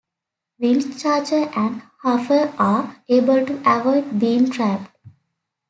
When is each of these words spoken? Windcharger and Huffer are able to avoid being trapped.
Windcharger 0.59 1.55
and 1.55 1.83
Huffer 2.03 2.55
are 2.59 3.03
able 3.07 3.45
to 3.45 3.61
avoid 3.63 4.19
being 4.19 4.49
trapped. 4.49 4.97